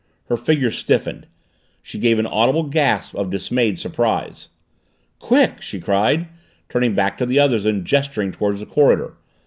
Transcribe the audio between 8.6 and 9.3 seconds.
corridor.